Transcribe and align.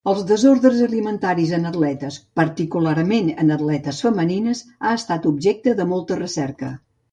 Els 0.11 0.21
desordres 0.29 0.77
alimentaris 0.85 1.51
en 1.57 1.67
atletes, 1.71 2.17
particularment 2.41 3.31
en 3.45 3.55
atletes 3.57 4.01
femenines, 4.07 4.65
ha 4.81 4.97
estat 5.03 5.31
objecte 5.35 5.79
de 5.83 5.91
molta 5.95 6.21
recerca. 6.27 6.75